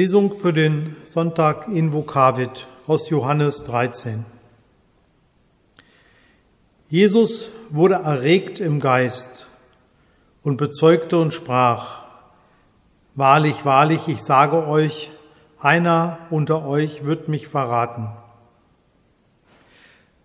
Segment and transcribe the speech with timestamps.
[0.00, 4.24] Lesung für den Sonntag in Vokavit aus Johannes 13.
[6.88, 9.46] Jesus wurde erregt im Geist
[10.42, 11.98] und bezeugte und sprach,
[13.14, 15.10] Wahrlich, wahrlich, ich sage euch,
[15.58, 18.08] einer unter euch wird mich verraten.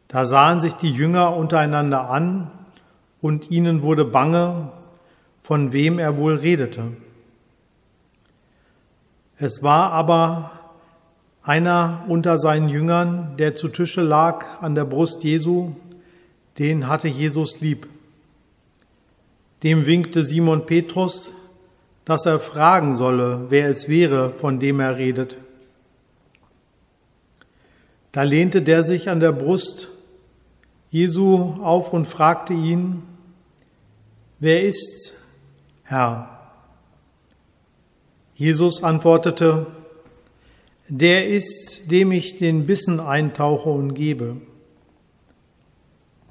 [0.07, 2.50] Da sahen sich die Jünger untereinander an,
[3.21, 4.71] und ihnen wurde bange,
[5.42, 6.94] von wem er wohl redete.
[9.37, 10.51] Es war aber
[11.43, 15.73] einer unter seinen Jüngern, der zu Tische lag an der Brust Jesu,
[16.57, 17.87] den hatte Jesus lieb.
[19.61, 21.31] Dem winkte Simon Petrus,
[22.05, 25.37] dass er fragen solle, wer es wäre, von dem er redet.
[28.11, 29.89] Da lehnte der sich an der Brust
[30.91, 33.03] Jesu auf und fragte ihn,
[34.39, 35.21] wer ist's,
[35.83, 36.34] Herr?
[38.35, 39.65] Jesus antwortete,
[40.87, 44.37] der ist, dem ich den Bissen eintauche und gebe.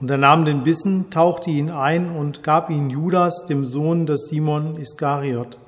[0.01, 4.29] Und er nahm den Bissen, tauchte ihn ein und gab ihn Judas, dem Sohn des
[4.29, 5.59] Simon Iskariot.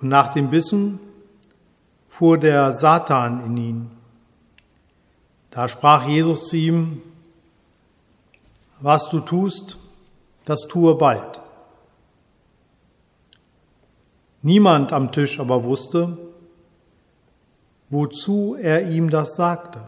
[0.00, 1.00] Und nach dem Bissen
[2.08, 3.90] fuhr der Satan in ihn.
[5.50, 7.02] Da sprach Jesus zu ihm,
[8.80, 9.78] was du tust,
[10.44, 11.41] das tue bald.
[14.42, 16.18] Niemand am Tisch aber wusste,
[17.90, 19.80] wozu er ihm das sagte.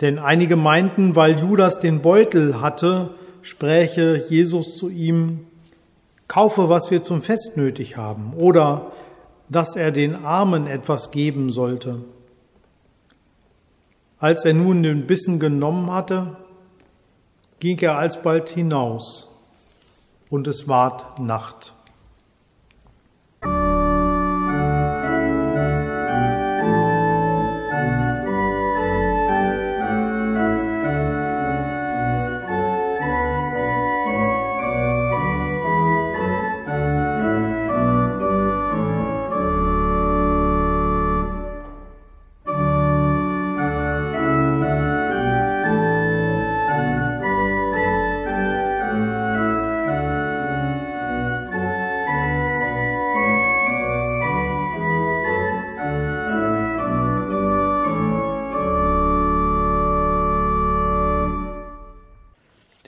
[0.00, 5.46] Denn einige meinten, weil Judas den Beutel hatte, spräche Jesus zu ihm,
[6.28, 8.92] kaufe, was wir zum Fest nötig haben, oder
[9.48, 12.02] dass er den Armen etwas geben sollte.
[14.18, 16.36] Als er nun den Bissen genommen hatte,
[17.60, 19.28] ging er alsbald hinaus,
[20.28, 21.72] und es ward Nacht.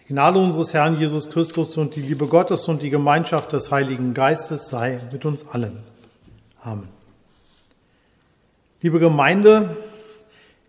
[0.08, 4.68] Gnade unseres Herrn Jesus Christus und die Liebe Gottes und die Gemeinschaft des Heiligen Geistes
[4.68, 5.78] sei mit uns allen.
[6.62, 6.86] Amen.
[8.82, 9.76] Liebe Gemeinde,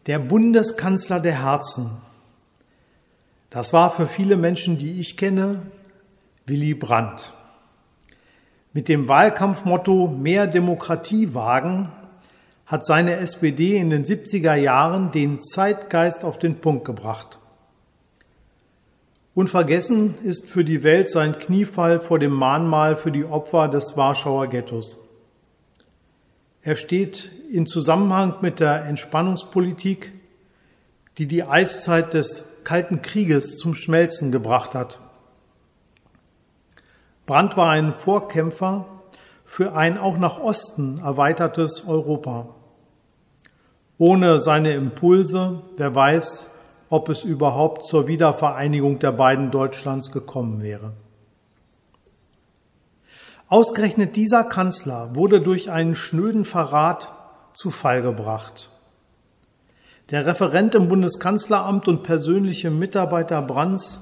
[0.07, 1.91] der Bundeskanzler der Herzen,
[3.51, 5.61] das war für viele Menschen, die ich kenne,
[6.47, 7.31] Willy Brandt.
[8.73, 11.91] Mit dem Wahlkampfmotto Mehr Demokratie wagen
[12.65, 17.37] hat seine SPD in den 70er Jahren den Zeitgeist auf den Punkt gebracht.
[19.37, 24.47] Unvergessen ist für die Welt sein Kniefall vor dem Mahnmal für die Opfer des Warschauer
[24.47, 24.97] Ghettos.
[26.63, 30.11] Er steht in Zusammenhang mit der Entspannungspolitik,
[31.19, 34.99] die die Eiszeit des Kalten Krieges zum Schmelzen gebracht hat.
[37.27, 38.87] Brandt war ein Vorkämpfer
[39.45, 42.55] für ein auch nach Osten erweitertes Europa.
[43.99, 46.49] Ohne seine Impulse, wer weiß,
[46.89, 50.93] ob es überhaupt zur Wiedervereinigung der beiden Deutschlands gekommen wäre.
[53.49, 57.11] Ausgerechnet dieser Kanzler wurde durch einen schnöden Verrat
[57.53, 58.69] zu Fall gebracht.
[60.09, 64.01] Der Referent im Bundeskanzleramt und persönliche Mitarbeiter Brands,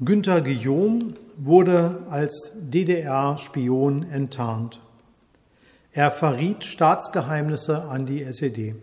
[0.00, 4.80] Günther Guillaume, wurde als DDR-Spion enttarnt.
[5.92, 8.76] Er verriet Staatsgeheimnisse an die SED.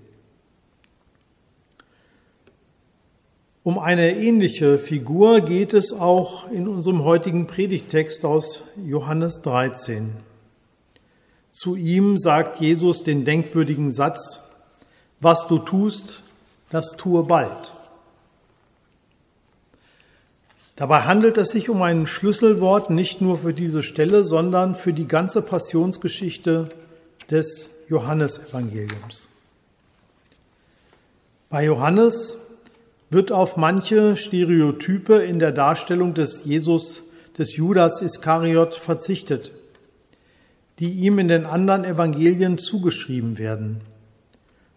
[3.69, 10.15] Um eine ähnliche Figur geht es auch in unserem heutigen Predigtext aus Johannes 13.
[11.51, 14.41] Zu ihm sagt Jesus den denkwürdigen Satz,
[15.19, 16.23] was du tust,
[16.71, 17.73] das tue bald.
[20.75, 25.07] Dabei handelt es sich um ein Schlüsselwort nicht nur für diese Stelle, sondern für die
[25.07, 26.69] ganze Passionsgeschichte
[27.29, 29.27] des Johannesevangeliums.
[31.51, 32.48] Bei Johannes
[33.09, 37.03] wird auf manche Stereotype in der Darstellung des Jesus,
[37.37, 39.51] des Judas Iskariot verzichtet,
[40.79, 43.81] die ihm in den anderen Evangelien zugeschrieben werden.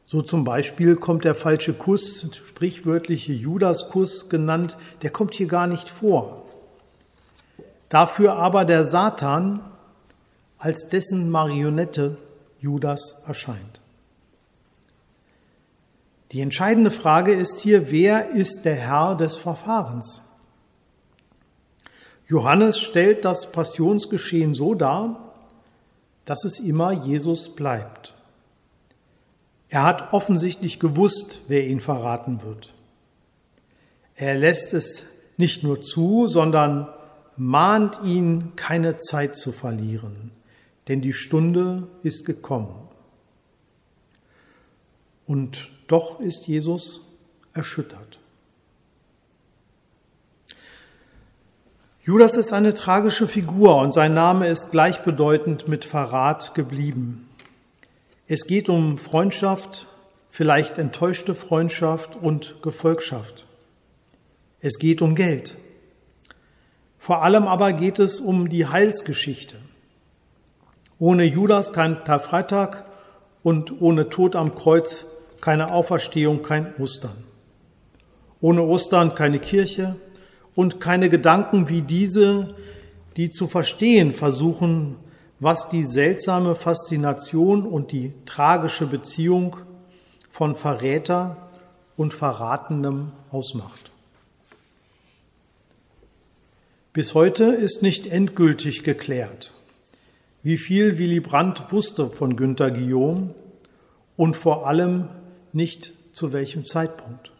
[0.04, 5.88] So zum Beispiel kommt der falsche Kuss, sprichwörtliche Judaskuss genannt, der kommt hier gar nicht
[5.88, 6.46] vor.
[7.88, 9.60] Dafür aber der Satan
[10.58, 12.16] als dessen Marionette
[12.58, 13.81] Judas erscheint.
[16.32, 20.22] Die entscheidende Frage ist hier, wer ist der Herr des Verfahrens?
[22.26, 25.34] Johannes stellt das Passionsgeschehen so dar,
[26.24, 28.14] dass es immer Jesus bleibt.
[29.68, 32.72] Er hat offensichtlich gewusst, wer ihn verraten wird.
[34.14, 35.04] Er lässt es
[35.36, 36.88] nicht nur zu, sondern
[37.36, 40.30] mahnt ihn, keine Zeit zu verlieren,
[40.88, 42.88] denn die Stunde ist gekommen.
[45.26, 47.02] Und doch ist Jesus
[47.52, 48.18] erschüttert.
[52.02, 57.28] Judas ist eine tragische Figur und sein Name ist gleichbedeutend mit Verrat geblieben.
[58.26, 59.86] Es geht um Freundschaft,
[60.30, 63.44] vielleicht enttäuschte Freundschaft und Gefolgschaft.
[64.60, 65.58] Es geht um Geld.
[66.98, 69.56] Vor allem aber geht es um die Heilsgeschichte.
[70.98, 72.84] Ohne Judas kein Karfreitag
[73.42, 77.24] und ohne Tod am Kreuz keine Auferstehung, kein Ostern.
[78.40, 79.96] Ohne Ostern keine Kirche
[80.54, 82.54] und keine Gedanken wie diese,
[83.16, 84.96] die zu verstehen versuchen,
[85.40, 89.56] was die seltsame Faszination und die tragische Beziehung
[90.30, 91.48] von Verräter
[91.96, 93.90] und Verratenem ausmacht.
[96.92, 99.52] Bis heute ist nicht endgültig geklärt,
[100.44, 103.34] wie viel Willy Brandt wusste von Günter Guillaume
[104.16, 105.08] und vor allem
[105.54, 107.30] nicht zu welchem Zeitpunkt.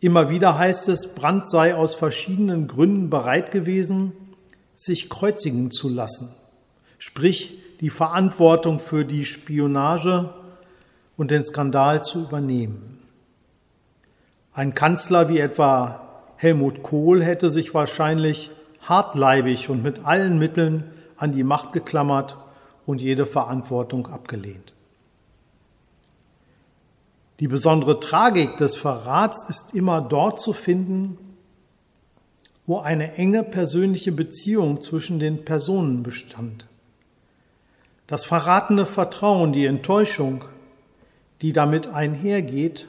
[0.00, 4.12] Immer wieder heißt es, Brandt sei aus verschiedenen Gründen bereit gewesen,
[4.76, 6.34] sich kreuzigen zu lassen
[7.04, 10.32] sprich die Verantwortung für die Spionage
[11.18, 12.98] und den Skandal zu übernehmen.
[14.52, 16.00] Ein Kanzler wie etwa
[16.36, 18.50] Helmut Kohl hätte sich wahrscheinlich
[18.80, 20.84] hartleibig und mit allen Mitteln
[21.16, 22.38] an die Macht geklammert
[22.86, 24.73] und jede Verantwortung abgelehnt.
[27.40, 31.18] Die besondere Tragik des Verrats ist immer dort zu finden,
[32.66, 36.66] wo eine enge persönliche Beziehung zwischen den Personen bestand.
[38.06, 40.44] Das verratene Vertrauen, die Enttäuschung,
[41.42, 42.88] die damit einhergeht,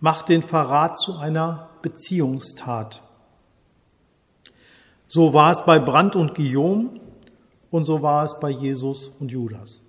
[0.00, 3.02] macht den Verrat zu einer Beziehungstat.
[5.08, 7.00] So war es bei Brand und Guillaume
[7.70, 9.80] und so war es bei Jesus und Judas.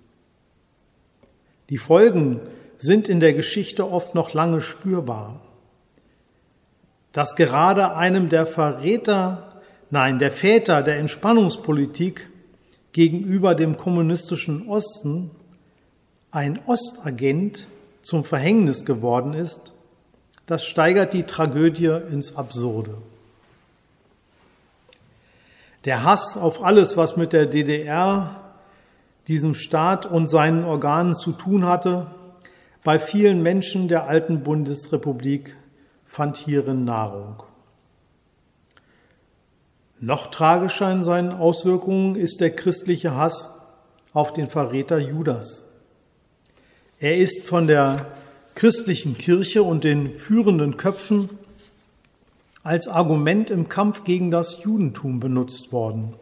[1.70, 2.40] Die Folgen
[2.78, 5.40] sind in der Geschichte oft noch lange spürbar.
[7.12, 12.28] Dass gerade einem der Verräter, nein, der Väter der Entspannungspolitik
[12.92, 15.30] gegenüber dem kommunistischen Osten
[16.30, 17.66] ein Ostagent
[18.02, 19.72] zum Verhängnis geworden ist,
[20.46, 22.98] das steigert die Tragödie ins Absurde.
[25.84, 28.40] Der Hass auf alles, was mit der DDR,
[29.28, 32.06] diesem Staat und seinen Organen zu tun hatte,
[32.84, 35.56] bei vielen Menschen der alten Bundesrepublik
[36.04, 37.42] fand hierin Nahrung.
[40.00, 43.58] Noch tragischer in seinen Auswirkungen ist der christliche Hass
[44.12, 45.66] auf den Verräter Judas.
[47.00, 48.12] Er ist von der
[48.54, 51.30] christlichen Kirche und den führenden Köpfen
[52.62, 56.14] als Argument im Kampf gegen das Judentum benutzt worden.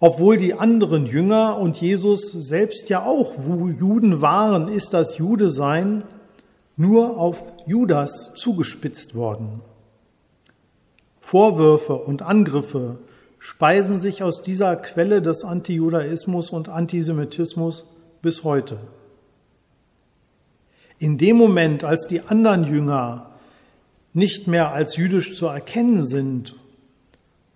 [0.00, 6.02] Obwohl die anderen Jünger und Jesus selbst ja auch Juden waren, ist das Judesein
[6.76, 9.60] nur auf Judas zugespitzt worden.
[11.20, 12.98] Vorwürfe und Angriffe
[13.38, 17.86] speisen sich aus dieser Quelle des Antijudaismus und Antisemitismus
[18.20, 18.78] bis heute.
[20.98, 23.30] In dem Moment, als die anderen Jünger
[24.12, 26.56] nicht mehr als jüdisch zu erkennen sind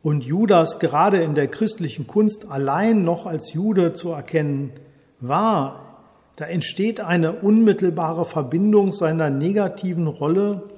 [0.03, 4.73] und Judas gerade in der christlichen Kunst allein noch als Jude zu erkennen
[5.21, 5.89] war,
[6.37, 10.71] da entsteht eine unmittelbare Verbindung seiner negativen Rolle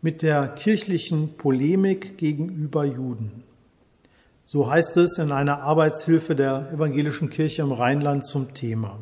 [0.00, 3.42] mit der kirchlichen Polemik gegenüber Juden.
[4.46, 8.98] So heißt es in einer Arbeitshilfe der evangelischen Kirche im Rheinland zum Thema.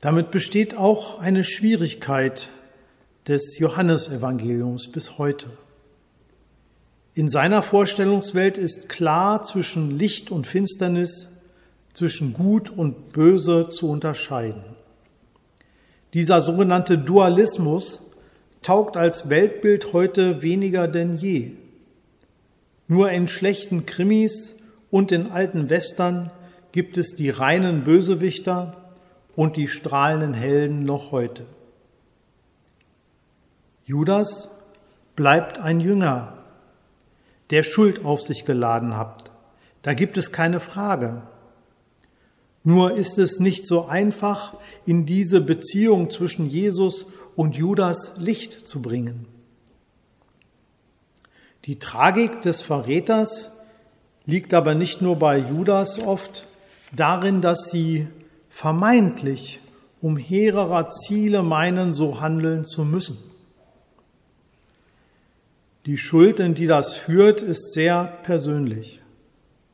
[0.00, 2.48] Damit besteht auch eine Schwierigkeit
[3.26, 5.48] des Johannesevangeliums bis heute.
[7.18, 11.36] In seiner Vorstellungswelt ist klar zwischen Licht und Finsternis,
[11.92, 14.62] zwischen Gut und Böse zu unterscheiden.
[16.14, 18.02] Dieser sogenannte Dualismus
[18.62, 21.54] taugt als Weltbild heute weniger denn je.
[22.86, 24.54] Nur in schlechten Krimis
[24.92, 26.30] und in alten Western
[26.70, 28.92] gibt es die reinen Bösewichter
[29.34, 31.46] und die strahlenden Helden noch heute.
[33.86, 34.52] Judas
[35.16, 36.37] bleibt ein Jünger,
[37.50, 39.30] der Schuld auf sich geladen habt.
[39.82, 41.22] Da gibt es keine Frage.
[42.64, 48.82] Nur ist es nicht so einfach, in diese Beziehung zwischen Jesus und Judas Licht zu
[48.82, 49.26] bringen.
[51.64, 53.52] Die Tragik des Verräters
[54.26, 56.46] liegt aber nicht nur bei Judas oft
[56.94, 58.08] darin, dass sie
[58.48, 59.60] vermeintlich
[60.00, 63.18] um hehrerer Ziele meinen, so handeln zu müssen.
[65.88, 69.00] Die Schuld, in die das führt, ist sehr persönlich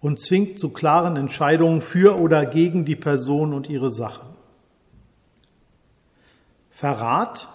[0.01, 4.25] und zwingt zu klaren Entscheidungen für oder gegen die Person und ihre Sache.
[6.71, 7.49] Verrat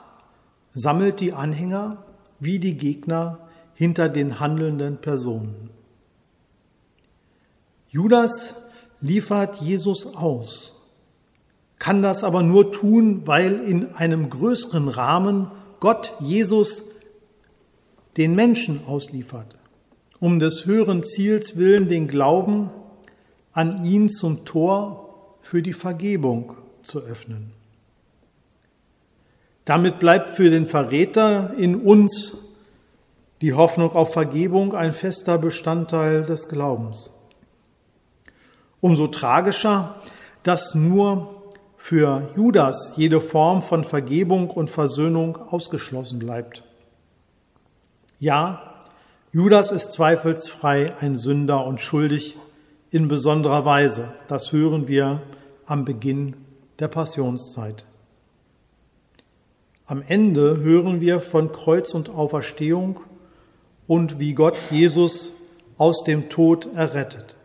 [0.73, 2.03] sammelt die Anhänger
[2.41, 5.69] wie die Gegner hinter den handelnden Personen.
[7.87, 8.55] Judas
[8.99, 10.73] liefert Jesus aus,
[11.77, 15.49] kann das aber nur tun, weil in einem größeren Rahmen
[15.79, 16.88] Gott Jesus
[18.19, 19.55] den Menschen ausliefert,
[20.19, 22.69] um des höheren Ziels willen den Glauben
[23.53, 27.53] an ihn zum Tor für die Vergebung zu öffnen.
[29.63, 32.37] Damit bleibt für den Verräter in uns
[33.39, 37.11] die Hoffnung auf Vergebung ein fester Bestandteil des Glaubens.
[38.81, 39.95] Umso tragischer,
[40.43, 46.63] dass nur für Judas jede Form von Vergebung und Versöhnung ausgeschlossen bleibt.
[48.21, 48.81] Ja,
[49.31, 52.35] Judas ist zweifelsfrei ein Sünder und schuldig
[52.91, 54.13] in besonderer Weise.
[54.27, 55.21] Das hören wir
[55.65, 56.35] am Beginn
[56.79, 57.85] der Passionszeit.
[59.85, 62.99] Am Ende hören wir von Kreuz und Auferstehung
[63.87, 65.31] und wie Gott Jesus
[65.77, 67.37] aus dem Tod errettet.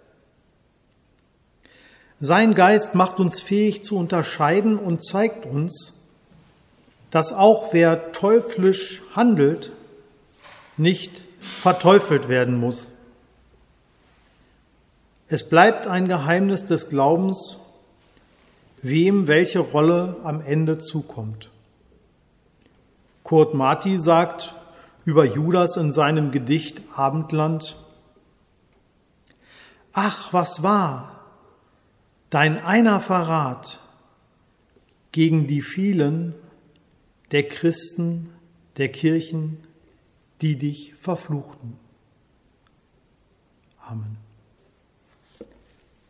[2.19, 6.09] Sein Geist macht uns fähig zu unterscheiden und zeigt uns,
[7.12, 9.71] dass auch wer teuflisch handelt,
[10.76, 12.88] nicht verteufelt werden muss.
[15.28, 17.59] Es bleibt ein Geheimnis des Glaubens,
[18.83, 21.50] wem welche Rolle am Ende zukommt.
[23.23, 24.54] Kurt Marti sagt,
[25.04, 27.76] über Judas in seinem Gedicht Abendland.
[29.93, 31.14] Ach, was war
[32.31, 33.78] dein einer Verrat
[35.12, 36.35] gegen die vielen
[37.31, 38.31] der Christen,
[38.76, 39.64] der Kirchen,
[40.45, 41.79] die dich verfluchten.
[43.81, 44.19] Amen.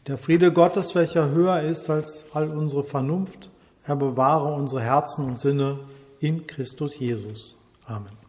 [0.08, 3.48] Der Friede Gottes, welcher höher ist als all unsere Vernunft,
[3.84, 5.78] er bewahre unsere Herzen und Sinne
[6.18, 7.56] in Christus Jesus.
[7.86, 8.23] Amen.